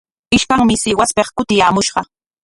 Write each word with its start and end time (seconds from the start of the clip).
Ishkanmi 0.37 0.75
Sihuaspik 0.83 1.29
kutiyaamushqa. 1.37 2.01